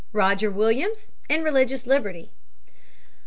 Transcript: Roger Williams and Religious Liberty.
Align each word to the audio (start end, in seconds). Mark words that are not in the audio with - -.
Roger 0.13 0.49
Williams 0.49 1.11
and 1.29 1.43
Religious 1.43 1.85
Liberty. 1.85 2.31